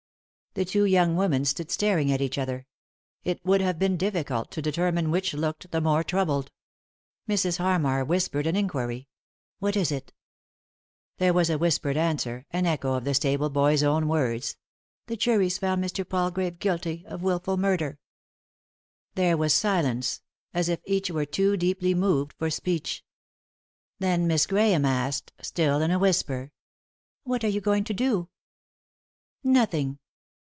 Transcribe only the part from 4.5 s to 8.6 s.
to determine which looked the more troubled. Mrs. Harmar whis pered an